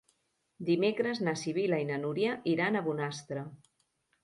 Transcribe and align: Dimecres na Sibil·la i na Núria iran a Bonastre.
Dimecres 0.69 1.21
na 1.27 1.35
Sibil·la 1.43 1.79
i 1.85 1.87
na 1.91 2.01
Núria 2.07 2.33
iran 2.55 2.79
a 2.79 2.85
Bonastre. 2.91 3.47